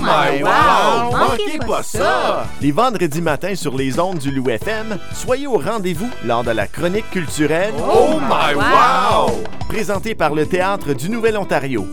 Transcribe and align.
my 0.00 0.42
wow! 0.42 1.10
Manquez 1.10 1.58
pas 1.58 1.82
ça! 1.82 2.46
Les 2.60 2.72
vendredis 2.72 3.22
matins 3.22 3.54
sur 3.54 3.76
les 3.76 3.98
ondes 3.98 4.18
du 4.18 4.30
Loup 4.30 4.50
FM, 4.50 4.98
soyez 5.14 5.46
au 5.46 5.58
rendez-vous 5.58 6.10
lors 6.24 6.44
de 6.44 6.50
la 6.50 6.66
chronique 6.66 7.10
culturelle 7.10 7.74
Oh 7.78 8.18
my 8.20 8.54
wow! 8.54 9.32
présentée 9.68 10.14
par 10.14 10.34
le 10.34 10.46
Théâtre 10.46 10.94
du 10.94 11.10
Nouvel-Ontario. 11.10 11.86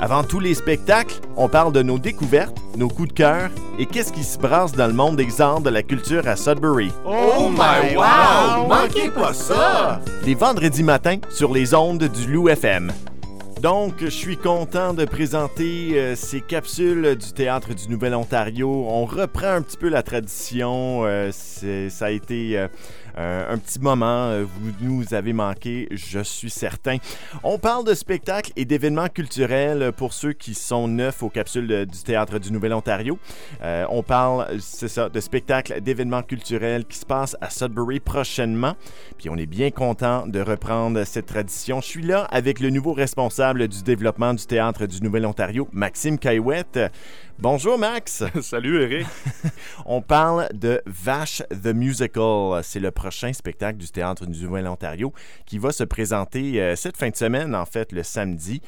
Avant 0.00 0.24
tous 0.24 0.40
les 0.40 0.54
spectacles, 0.54 1.20
on 1.36 1.48
parle 1.48 1.72
de 1.72 1.82
nos 1.82 1.98
découvertes, 1.98 2.56
nos 2.76 2.88
coups 2.88 3.08
de 3.08 3.12
cœur 3.14 3.50
et 3.78 3.84
qu'est-ce 3.84 4.12
qui 4.12 4.24
se 4.24 4.38
brasse 4.38 4.72
dans 4.72 4.86
le 4.86 4.94
monde 4.94 5.16
des 5.16 5.40
arts 5.42 5.60
de 5.60 5.68
la 5.68 5.82
culture 5.82 6.26
à 6.26 6.36
Sudbury. 6.36 6.90
Oh 7.04 7.50
my 7.50 7.96
wow! 7.96 8.66
Manquez 8.66 9.10
pas 9.10 9.34
ça! 9.34 10.00
Les 10.24 10.34
vendredis 10.34 10.82
matins 10.82 11.18
sur 11.28 11.52
les 11.52 11.74
ondes 11.74 12.04
du 12.04 12.32
Loup 12.32 12.48
FM. 12.48 12.90
Donc, 13.60 13.96
je 14.00 14.06
suis 14.06 14.38
content 14.38 14.94
de 14.94 15.04
présenter 15.04 15.90
euh, 15.92 16.16
ces 16.16 16.40
capsules 16.40 17.14
du 17.14 17.32
Théâtre 17.34 17.74
du 17.74 17.88
Nouvel-Ontario. 17.90 18.86
On 18.88 19.04
reprend 19.04 19.48
un 19.48 19.60
petit 19.60 19.76
peu 19.76 19.90
la 19.90 20.02
tradition. 20.02 21.02
euh, 21.04 21.30
ça 21.30 22.06
a 22.06 22.10
été 22.10 22.58
euh, 22.58 22.68
un, 23.16 23.46
un 23.50 23.58
petit 23.58 23.78
moment. 23.80 24.28
euh, 24.30 24.44
Vous 24.44 24.72
nous 24.80 25.14
avez 25.14 25.32
manqué, 25.32 25.88
je 25.90 26.20
suis 26.20 26.50
certain. 26.50 26.96
On 27.42 27.58
parle 27.58 27.84
de 27.86 27.94
spectacles 27.94 28.52
et 28.56 28.64
d'événements 28.64 29.08
culturels 29.08 29.92
pour 29.96 30.12
ceux 30.12 30.32
qui 30.32 30.54
sont 30.54 30.88
neufs 30.88 31.22
aux 31.22 31.30
capsules 31.30 31.86
du 31.86 32.02
Théâtre 32.02 32.38
du 32.38 32.52
Nouvel-Ontario. 32.52 33.18
Euh, 33.62 33.84
on 33.90 34.02
parle, 34.02 34.46
c'est 34.60 34.88
ça, 34.88 35.08
de 35.08 35.20
spectacles, 35.20 35.80
d'événements 35.80 36.22
culturels 36.22 36.84
qui 36.84 36.98
se 36.98 37.06
passent 37.06 37.36
à 37.40 37.50
Sudbury 37.50 38.00
prochainement. 38.00 38.74
Puis 39.18 39.28
on 39.30 39.36
est 39.36 39.46
bien 39.46 39.70
content 39.70 40.26
de 40.26 40.40
reprendre 40.40 41.04
cette 41.04 41.26
tradition. 41.26 41.80
Je 41.80 41.86
suis 41.86 42.02
là 42.02 42.24
avec 42.30 42.60
le 42.60 42.70
nouveau 42.70 42.92
responsable 42.92 43.68
du 43.68 43.82
développement 43.82 44.34
du 44.34 44.46
Théâtre 44.46 44.86
du 44.86 45.00
Nouvel-Ontario, 45.02 45.68
Maxime 45.72 46.18
Caillouette. 46.18 46.78
Bonjour 47.38 47.78
Max. 47.78 48.22
Salut 48.42 48.82
Eric. 48.82 49.06
On 49.86 50.02
parle 50.02 50.48
de 50.52 50.82
Vache 50.84 51.42
the 51.62 51.68
Musical. 51.68 52.60
C'est 52.62 52.80
le 52.80 52.90
prochain 53.00 53.32
spectacle 53.32 53.78
du 53.78 53.88
Théâtre 53.88 54.26
du 54.26 54.44
Nouvel-Ontario 54.44 55.14
qui 55.46 55.56
va 55.56 55.72
se 55.72 55.84
présenter 55.84 56.60
euh, 56.60 56.76
cette 56.76 56.98
fin 56.98 57.08
de 57.08 57.16
semaine, 57.16 57.54
en 57.54 57.64
fait, 57.64 57.92
le 57.92 58.02
samedi. 58.02 58.60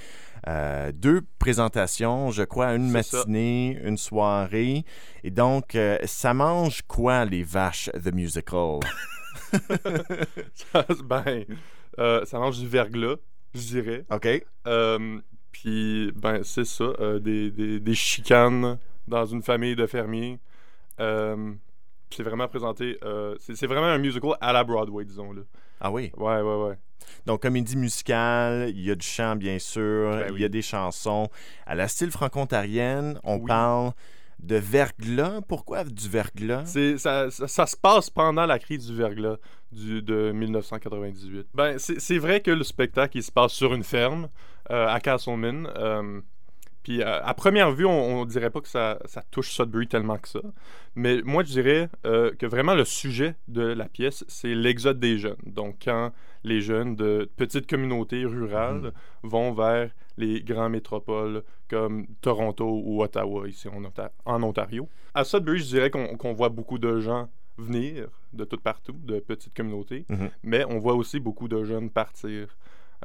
Euh, 0.49 0.91
deux 0.91 1.21
présentations, 1.39 2.31
je 2.31 2.43
crois, 2.43 2.75
une 2.75 2.91
ça. 3.03 3.19
matinée, 3.19 3.79
une 3.85 3.99
soirée. 3.99 4.87
Et 5.23 5.31
donc, 5.31 5.75
euh, 5.75 5.99
ça 6.07 6.33
mange 6.33 6.81
quoi, 6.89 7.27
les 7.27 7.43
Vaches 7.43 7.91
the 7.93 8.13
Musical? 8.15 8.81
Ça, 10.55 10.87
ben, 11.05 11.45
ça 12.25 12.39
mange 12.39 12.59
du 12.59 12.67
verglas, 12.67 13.17
je 13.55 13.61
dirais. 13.61 14.07
OK. 14.11 14.45
Puis, 15.53 16.11
ben, 16.17 16.41
c'est 16.43 16.65
ça, 16.65 16.87
des, 17.21 17.51
des, 17.51 17.81
des 17.81 17.95
chicanes 17.95 18.79
dans 19.07 19.27
une 19.27 19.43
famille 19.43 19.77
de 19.77 19.87
fermiers. 19.87 20.39
C'est 22.17 22.23
vraiment 22.23 22.49
présenté, 22.49 22.99
euh, 23.05 23.37
c'est 23.41 23.67
vraiment 23.67 23.87
un 23.87 23.99
musical 23.99 24.33
à 24.41 24.53
la 24.53 24.65
Broadway, 24.65 25.05
disons. 25.05 25.33
Là. 25.33 25.43
Ah 25.81 25.91
oui? 25.91 26.11
Ouais, 26.17 26.41
ouais, 26.41 26.65
ouais. 26.67 26.75
Donc, 27.27 27.43
comédie 27.43 27.77
musicale, 27.77 28.71
il 28.71 28.81
y 28.83 28.91
a 28.91 28.95
du 28.95 29.07
chant, 29.07 29.35
bien 29.37 29.59
sûr, 29.59 30.11
Ben 30.11 30.27
il 30.29 30.35
oui. 30.35 30.41
y 30.43 30.45
a 30.45 30.49
des 30.49 30.63
chansons. 30.63 31.29
À 31.67 31.75
la 31.75 31.89
style 31.89 32.11
franco-ontarienne, 32.11 33.19
on 33.25 33.37
Oui. 33.39 33.47
parle 33.47 33.93
de 34.39 34.57
verglas. 34.57 35.41
Pourquoi 35.49 35.85
du 35.85 36.09
verglas? 36.09 36.67
Ça, 36.67 37.31
ça, 37.31 37.49
ça 37.49 37.67
se 37.67 37.77
passe 37.77 38.11
pendant 38.11 38.47
la 38.47 38.59
crise 38.59 38.87
du 38.87 38.95
verglas 38.97 39.37
du, 39.73 40.03
de 40.03 40.33
1998. 40.33 41.49
Ben, 41.55 41.79
c'est, 41.79 42.01
c'est 42.01 42.19
vrai 42.19 42.41
que 42.41 42.51
le 42.51 42.65
spectacle, 42.65 43.17
il 43.19 43.23
se 43.23 43.33
passe 43.33 43.53
sur 43.53 43.73
une 43.75 43.85
ferme 43.85 44.29
euh, 44.71 44.87
à 44.89 45.01
Castleman. 45.01 45.69
euh, 45.77 46.21
puis 46.83 47.03
euh, 47.03 47.23
à 47.23 47.35
première 47.35 47.71
vue, 47.73 47.87
on, 47.87 48.21
on 48.21 48.25
dirait 48.25 48.51
pas 48.51 48.61
que 48.61 48.69
ça, 48.69 48.99
ça 49.05 49.23
touche 49.31 49.51
Sudbury 49.51 49.89
tellement 49.89 50.19
que 50.19 50.29
ça. 50.29 50.41
Mais 50.95 51.23
moi, 51.25 51.43
je 51.43 51.53
dirais 51.53 51.89
euh, 52.07 52.33
que 52.35 52.47
vraiment 52.47 52.75
le 52.75 52.85
sujet 52.85 53.35
de 53.49 53.63
la 53.63 53.89
pièce, 53.89 54.25
c'est 54.29 54.55
l'exode 54.55 54.99
des 55.01 55.17
jeunes. 55.19 55.37
Donc, 55.47 55.77
quand 55.85 56.13
les 56.45 56.61
jeunes 56.61 56.97
de 56.97 57.31
petites 57.37 57.69
communautés 57.69 58.25
rurales 58.25 58.93
vont 59.23 59.53
vers 59.53 59.91
les 60.17 60.43
grandes 60.43 60.73
métropoles 60.73 61.43
comme 61.71 62.07
Toronto 62.21 62.83
ou 62.85 63.03
Ottawa, 63.03 63.49
ici 63.49 63.69
en, 63.69 63.81
Onta- 63.83 64.11
en 64.25 64.43
Ontario. 64.43 64.89
À 65.15 65.25
Sudbury, 65.25 65.59
je 65.61 65.65
dirais 65.67 65.91
qu'on 65.91 66.17
qu'on 66.17 66.33
voit 66.35 66.49
beaucoup 66.51 66.79
de 66.79 67.01
gens 67.01 67.29
venir 67.59 68.09
de 68.33 68.45
toutes 68.45 68.63
partout, 68.63 68.93
de 68.95 69.21
petites 69.21 69.55
communautés, 69.55 70.05
Mhm. 70.09 70.31
mais 70.43 70.65
on 70.69 70.79
voit 70.79 70.95
aussi 70.95 71.21
beaucoup 71.21 71.49
de 71.49 71.65
jeunes 71.65 71.91
partir 71.91 72.57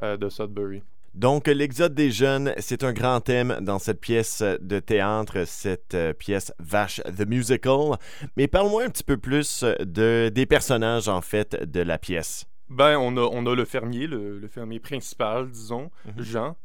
euh, 0.02 0.16
de 0.16 0.28
Sudbury. 0.28 0.82
Donc, 1.14 1.46
l'exode 1.48 1.94
des 1.94 2.10
jeunes, 2.10 2.54
c'est 2.58 2.84
un 2.84 2.92
grand 2.92 3.20
thème 3.20 3.58
dans 3.60 3.78
cette 3.78 4.00
pièce 4.00 4.42
de 4.42 4.78
théâtre, 4.78 5.44
cette 5.46 5.94
euh, 5.94 6.12
pièce 6.12 6.52
Vache 6.58 7.00
the 7.16 7.26
Musical. 7.26 7.98
Mais 8.36 8.46
parle-moi 8.46 8.84
un 8.84 8.90
petit 8.90 9.02
peu 9.04 9.16
plus 9.16 9.64
de, 9.64 10.30
des 10.32 10.46
personnages, 10.46 11.08
en 11.08 11.20
fait, 11.20 11.56
de 11.70 11.80
la 11.80 11.98
pièce. 11.98 12.46
Ben, 12.68 12.96
on 12.98 13.16
a, 13.16 13.22
on 13.22 13.46
a 13.46 13.54
le 13.54 13.64
fermier, 13.64 14.06
le, 14.06 14.38
le 14.38 14.48
fermier 14.48 14.78
principal, 14.78 15.50
disons, 15.50 15.90
Mhm. 16.04 16.22
Jean, 16.22 16.56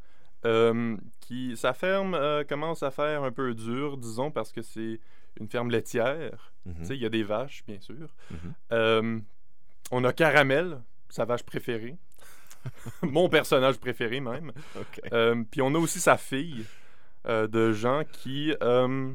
euh, 0.46 0.98
qui, 1.22 1.56
sa 1.56 1.74
ferme 1.74 2.14
euh, 2.14 2.44
commence 2.44 2.84
à 2.84 2.92
faire 2.92 3.24
un 3.24 3.32
peu 3.32 3.54
dur, 3.56 3.98
disons, 3.98 4.30
parce 4.30 4.52
que 4.52 4.62
c'est 4.62 5.00
une 5.40 5.48
ferme 5.48 5.72
laitière. 5.72 6.52
Mhm. 6.66 6.76
Tu 6.80 6.86
sais, 6.86 6.96
il 6.96 7.02
y 7.02 7.06
a 7.06 7.10
des 7.10 7.24
vaches, 7.24 7.64
bien 7.66 7.80
sûr. 7.80 8.14
Mhm. 8.30 8.38
Euh, 8.74 9.20
on 9.92 10.04
a 10.04 10.12
Caramel, 10.14 10.80
sa 11.10 11.24
vache 11.26 11.44
préférée. 11.44 11.96
Mon 13.04 13.30
personnage 13.30 13.78
préféré, 13.78 14.20
même. 14.20 14.52
Euh, 15.12 15.44
Puis 15.52 15.62
on 15.62 15.74
a 15.76 15.78
aussi 15.80 16.00
sa 16.00 16.18
fille 16.18 16.66
euh, 17.28 17.48
de 17.48 17.72
Jean 17.72 18.04
qui, 18.12 18.54
euh, 18.62 19.12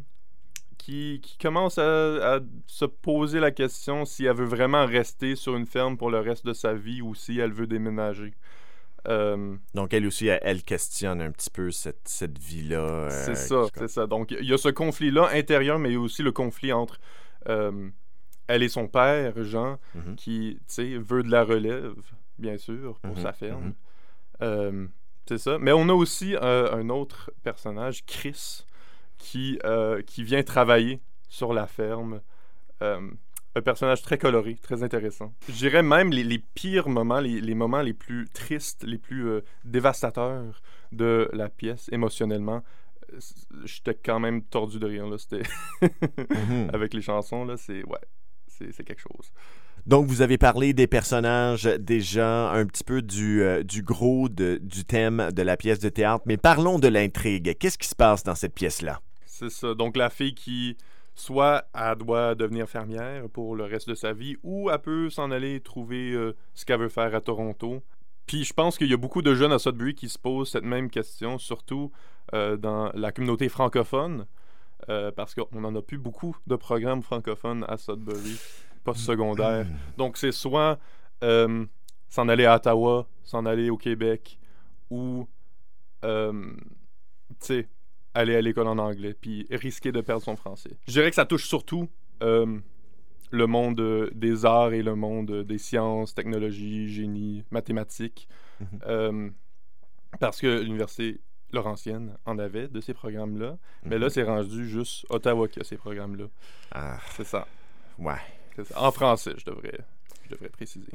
qui, 0.77 1.21
qui 1.23 1.39
commence 1.39 1.79
à, 1.79 2.37
à 2.37 2.41
se 2.67 2.85
poser 2.85 3.41
la 3.41 3.51
question 3.51 4.05
si 4.05 4.25
elle 4.25 4.37
veut 4.37 4.45
vraiment 4.47 4.87
rester 4.87 5.35
sur 5.37 5.57
une 5.57 5.67
ferme 5.67 5.97
pour 5.97 6.11
le 6.11 6.21
reste 6.21 6.47
de 6.47 6.53
sa 6.53 6.75
vie 6.75 7.03
ou 7.03 7.15
si 7.15 7.39
elle 7.39 7.53
veut 7.53 7.67
déménager. 7.67 8.35
Euh, 9.07 9.57
Donc, 9.75 9.95
elle 9.95 10.07
aussi, 10.07 10.27
elle, 10.27 10.41
elle 10.43 10.63
questionne 10.63 11.21
un 11.21 11.31
petit 11.31 11.51
peu 11.51 11.71
cette, 11.71 12.07
cette 12.07 12.39
vie-là. 12.39 12.79
euh, 12.81 13.11
c'est 13.11 13.35
ça, 13.37 13.63
qui- 13.73 13.79
c'est 13.79 13.89
ça. 13.89 14.07
Donc 14.07 14.33
il 14.33 14.45
y 14.47 14.53
a 14.53 14.59
ce 14.59 14.69
conflit-là 14.69 15.29
intérieur, 15.33 15.79
mais 15.79 15.91
il 15.91 15.93
y 15.93 15.97
a 15.97 16.01
aussi 16.01 16.23
le 16.23 16.33
conflit 16.33 16.73
entre 16.73 16.99
euh, 17.49 17.89
elle 18.49 18.63
et 18.63 18.69
son 18.69 18.89
père, 18.89 19.33
Jean, 19.45 19.79
Mhm. 19.95 20.17
qui, 20.17 20.57
tu 20.61 20.65
sais, 20.67 20.97
veut 20.99 21.23
de 21.23 21.31
la 21.31 21.45
relève, 21.45 21.95
bien 22.39 22.57
sûr, 22.59 22.99
pour 23.01 23.17
Mhm, 23.17 23.23
sa 23.23 23.33
ferme. 23.33 23.65
mhm. 23.65 23.75
Euh, 24.43 24.87
c'est 25.27 25.39
ça. 25.39 25.59
Mais 25.59 25.73
on 25.73 25.89
a 25.89 25.93
aussi 25.93 26.37
euh, 26.37 26.73
un 26.73 26.89
autre 26.91 27.31
personnage, 27.43 28.05
Chris, 28.07 28.65
qui, 29.19 29.59
euh, 29.65 30.01
qui 30.03 30.23
vient 30.23 30.43
travailler 30.43 31.01
sur 31.29 31.53
la 31.53 31.67
ferme. 31.67 32.21
Un 32.81 33.63
personnage 33.63 34.03
très 34.03 34.19
coloré, 34.19 34.55
très 34.63 34.85
intéressant. 34.85 35.35
Je 35.49 35.55
dirais 35.55 35.83
même 35.83 36.11
les, 36.11 36.23
les 36.23 36.39
pires 36.39 36.89
moments, 36.89 37.19
les, 37.19 37.41
les 37.41 37.55
moments 37.57 37.83
les 37.83 37.95
plus 37.95 38.29
tristes, 38.33 38.85
les 38.85 38.99
plus 38.99 39.41
dévastateurs 39.65 40.63
de 40.93 41.29
la 41.33 41.49
pièce 41.49 41.89
émotionnellement. 41.91 42.63
J'étais 43.65 43.95
quand 43.95 44.21
même 44.21 44.43
tordu 44.45 44.79
de 44.79 44.87
rire, 44.87 45.09
là. 45.09 45.19
C'était... 45.19 45.43
Mhm. 46.31 46.71
Avec 46.73 46.95
les 46.95 47.03
chansons, 47.03 47.45
là, 47.45 47.57
c'est... 47.57 47.83
Ouais, 47.85 47.99
c'est 48.47 48.85
quelque 48.85 49.01
chose. 49.01 49.33
Donc, 49.87 50.07
vous 50.07 50.23
avez 50.23 50.39
parlé 50.39 50.73
des 50.73 50.87
personnages 50.87 51.65
déjà, 51.65 52.51
un 52.51 52.67
petit 52.67 52.85
peu 52.85 53.01
du, 53.01 53.43
euh, 53.43 53.63
gros 53.79 54.29
du 54.29 54.85
thème 54.85 55.31
de 55.33 55.43
la 55.43 55.57
pièce 55.57 55.79
de 55.79 55.89
théâtre, 55.89 56.25
mais 56.27 56.37
parlons 56.37 56.79
de 56.79 56.89
l'intrigue. 56.89 57.57
Qu'est-ce 57.59 57.79
qui 57.79 57.89
se 57.89 57.95
passe 57.95 58.23
dans 58.23 58.35
cette 58.35 58.55
pièce-là? 58.55 59.01
C'est 59.25 59.51
ça. 59.51 59.75
Donc, 59.75 59.97
la 59.97 60.11
fille 60.11 60.35
qui, 60.35 60.77
soit 61.15 61.65
elle 61.75 61.97
doit 61.97 62.35
devenir 62.35 62.69
fermière 62.69 63.29
pour 63.31 63.57
le 63.57 63.65
reste 63.65 63.89
de 63.89 63.95
sa 63.95 64.13
vie, 64.13 64.37
ou 64.43 64.71
elle 64.71 64.79
peut 64.79 65.11
s'en 65.11 65.31
aller 65.31 65.61
trouver 65.61 66.13
euh, 66.13 66.35
ce 66.55 66.65
qu'elle 66.65 66.81
veut 66.81 66.89
faire 66.89 67.15
à 67.15 67.21
Toronto. 67.21 67.83
Puis, 68.27 68.45
je 68.45 68.53
pense 68.53 68.77
qu'il 68.77 68.91
y 68.91 68.95
a 68.95 68.99
beaucoup 68.99 69.23
de 69.23 69.35
jeunes 69.35 69.53
à 69.53 69.59
Sudbury 69.59 69.95
qui 69.95 70.11
se 70.11 70.19
posent 70.19 70.51
cette 70.51 70.65
même 70.65 70.91
question, 70.91 71.39
surtout 71.39 71.93
euh, 72.35 72.59
dans 72.59 72.91
la 72.93 73.11
communauté 73.11 73.49
francophone, 73.49 74.27
parce 75.17 75.35
qu'on 75.35 75.61
n'en 75.61 75.75
a 75.75 75.83
plus 75.83 75.99
beaucoup 75.99 76.35
de 76.47 76.57
programmes 76.57 77.03
francophones 77.03 77.63
à 77.69 77.77
Sudbury, 77.77 78.39
post-secondaire. 78.85 79.67
Donc, 79.97 80.17
c'est 80.17 80.33
soit 80.33 80.79
euh, 81.23 81.65
s'en 82.09 82.29
aller 82.29 82.45
à 82.47 82.57
Ottawa, 82.57 83.07
s'en 83.25 83.45
aller 83.47 83.71
au 83.71 83.77
Québec, 83.77 84.39
ou, 84.91 85.29
euh, 86.05 86.33
tu 87.29 87.37
sais, 87.41 87.69
aller 88.15 88.35
à 88.37 88.41
l'école 88.41 88.67
en 88.69 88.79
anglais, 88.79 89.15
puis 89.15 89.47
risquer 89.51 89.93
de 89.93 90.01
perdre 90.01 90.23
son 90.23 90.37
français. 90.37 90.71
Je 90.87 90.93
dirais 90.93 91.11
que 91.11 91.17
ça 91.17 91.27
touche 91.27 91.47
surtout 91.47 91.89
euh, 92.23 92.59
le 93.31 93.47
monde 93.47 94.11
des 94.15 94.45
arts 94.47 94.73
et 94.73 94.83
le 94.83 94.95
monde 94.95 95.43
des 95.45 95.59
sciences, 95.59 96.15
technologies, 96.15 96.89
génie, 96.89 97.45
mathématiques, 97.51 98.29
Mhm. 98.61 98.81
Euh, 98.89 99.31
parce 100.19 100.41
que 100.41 100.61
l'université 100.63 101.21
Laurentienne 101.53 102.17
en 102.27 102.41
avait 102.41 102.67
de 102.67 102.81
ces 102.81 102.93
programmes-là, 102.93 103.57
mais 103.85 103.99
là, 103.99 104.11
c'est 104.11 104.25
rendu 104.25 104.69
juste 104.69 105.07
Ottawa 105.11 105.47
qui 105.47 105.61
a 105.61 105.65
ces 105.65 105.77
programmes-là. 105.77 106.25
Ah, 106.73 106.99
C'est 107.13 107.23
ça. 107.23 107.47
ouais. 108.01 108.17
En 108.77 108.93
français, 108.93 109.35
je 109.37 109.45
devrais, 109.45 109.79
je 110.25 110.31
devrais 110.31 110.49
préciser. 110.49 110.93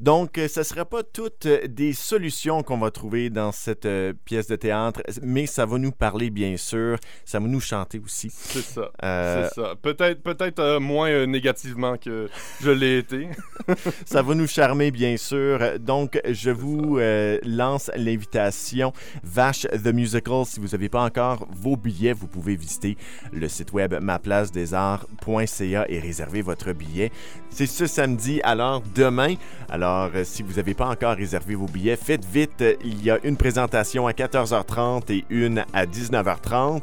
Donc, 0.00 0.32
ce 0.34 0.60
ne 0.60 0.64
sera 0.64 0.84
pas 0.84 1.02
toutes 1.02 1.46
des 1.46 1.92
solutions 1.92 2.62
qu'on 2.62 2.78
va 2.78 2.90
trouver 2.90 3.30
dans 3.30 3.52
cette 3.52 3.88
pièce 4.24 4.46
de 4.46 4.56
théâtre, 4.56 5.02
mais 5.22 5.46
ça 5.46 5.66
va 5.66 5.78
nous 5.78 5.92
parler, 5.92 6.30
bien 6.30 6.56
sûr. 6.56 6.98
Ça 7.24 7.40
va 7.40 7.46
nous 7.46 7.60
chanter 7.60 8.00
aussi. 8.04 8.30
C'est 8.30 8.62
ça. 8.62 8.90
C'est 9.00 9.54
ça. 9.54 9.74
Peut-être 9.80 10.22
peut 10.22 10.78
moins 10.78 11.26
négativement 11.26 11.96
que 11.96 12.28
je 12.60 12.70
l'ai 12.70 12.98
été. 12.98 13.28
ça 14.06 14.22
va 14.22 14.34
nous 14.34 14.46
charmer, 14.46 14.90
bien 14.90 15.16
sûr. 15.16 15.78
Donc, 15.78 16.20
je 16.28 16.50
vous 16.50 16.98
lance 17.44 17.90
l'invitation 17.96 18.92
Vache 19.22 19.66
the 19.66 19.92
Musical. 19.92 20.44
Si 20.44 20.60
vous 20.60 20.68
n'avez 20.68 20.88
pas 20.88 21.02
encore 21.02 21.46
vos 21.50 21.76
billets, 21.76 22.12
vous 22.12 22.26
pouvez 22.26 22.56
visiter 22.56 22.96
le 23.32 23.48
site 23.48 23.72
web 23.72 23.94
maplacedesarts.ca 23.94 25.86
et 25.88 25.98
réserver 26.00 26.42
votre 26.42 26.72
billet. 26.72 27.10
C'est 27.50 27.66
ce 27.66 27.86
samedi, 27.86 28.40
alors 28.42 28.82
demain. 28.94 29.34
Alors, 29.76 30.10
euh, 30.14 30.24
si 30.24 30.42
vous 30.42 30.54
n'avez 30.54 30.72
pas 30.72 30.86
encore 30.86 31.14
réservé 31.14 31.54
vos 31.54 31.66
billets, 31.66 31.96
faites 31.96 32.24
vite. 32.24 32.64
Il 32.82 33.04
y 33.04 33.10
a 33.10 33.18
une 33.24 33.36
présentation 33.36 34.06
à 34.06 34.12
14h30 34.12 35.12
et 35.12 35.26
une 35.28 35.66
à 35.74 35.84
19h30. 35.84 36.80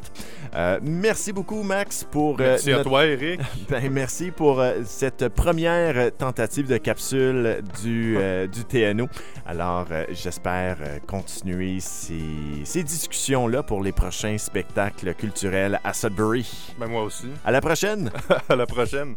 Euh, 0.54 0.78
merci 0.80 1.32
beaucoup, 1.32 1.64
Max, 1.64 2.06
pour. 2.08 2.34
Euh, 2.34 2.50
merci 2.50 2.70
à 2.70 2.84
toi, 2.84 3.04
Eric. 3.04 3.40
ben, 3.68 3.90
merci 3.90 4.30
pour 4.30 4.62
cette 4.84 5.28
première 5.30 6.16
tentative 6.16 6.68
de 6.68 6.76
capsule 6.76 7.64
du, 7.82 8.16
du 8.52 8.64
TNO. 8.64 9.08
Alors, 9.44 9.88
j'espère 10.12 10.76
continuer 11.08 11.80
ces, 11.80 12.14
ces 12.62 12.84
discussions-là 12.84 13.64
pour 13.64 13.82
les 13.82 13.90
prochains 13.90 14.38
spectacles 14.38 15.14
culturels 15.14 15.80
à 15.82 15.92
Sudbury. 15.92 16.48
Ben, 16.78 16.86
moi 16.86 17.02
aussi. 17.02 17.26
À 17.44 17.50
la 17.50 17.60
prochaine. 17.60 18.12
à 18.48 18.54
la 18.54 18.66
prochaine. 18.66 19.16